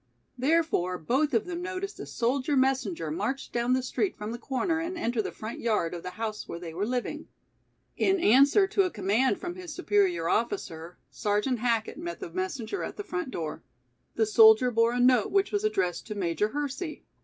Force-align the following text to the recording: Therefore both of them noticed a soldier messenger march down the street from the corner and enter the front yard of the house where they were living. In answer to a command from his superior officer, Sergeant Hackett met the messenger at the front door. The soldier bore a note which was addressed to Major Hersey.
Therefore 0.35 0.97
both 0.97 1.31
of 1.35 1.45
them 1.45 1.61
noticed 1.61 1.99
a 1.99 2.07
soldier 2.07 2.57
messenger 2.57 3.11
march 3.11 3.51
down 3.51 3.73
the 3.73 3.83
street 3.83 4.17
from 4.17 4.31
the 4.31 4.39
corner 4.39 4.79
and 4.79 4.97
enter 4.97 5.21
the 5.21 5.31
front 5.31 5.59
yard 5.59 5.93
of 5.93 6.01
the 6.01 6.09
house 6.17 6.47
where 6.47 6.57
they 6.57 6.73
were 6.73 6.87
living. 6.87 7.27
In 7.95 8.19
answer 8.19 8.65
to 8.65 8.81
a 8.81 8.89
command 8.89 9.39
from 9.39 9.53
his 9.53 9.75
superior 9.75 10.27
officer, 10.27 10.97
Sergeant 11.11 11.59
Hackett 11.59 11.99
met 11.99 12.19
the 12.19 12.31
messenger 12.31 12.81
at 12.83 12.97
the 12.97 13.03
front 13.03 13.29
door. 13.29 13.61
The 14.15 14.25
soldier 14.25 14.71
bore 14.71 14.93
a 14.93 14.99
note 14.99 15.29
which 15.29 15.51
was 15.51 15.63
addressed 15.63 16.07
to 16.07 16.15
Major 16.15 16.47
Hersey. 16.47 17.03